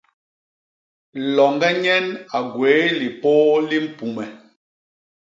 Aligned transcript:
Loñge 1.35 1.69
nyen 1.83 2.05
a 2.37 2.39
gwéé 2.53 2.83
lipôô 2.99 3.43
li 3.69 3.77
mpume. 3.87 4.25